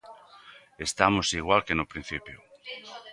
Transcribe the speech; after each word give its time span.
Estamos 0.87 1.27
igual 1.39 1.61
que 1.65 1.77
no 1.79 1.89
principio. 1.91 2.37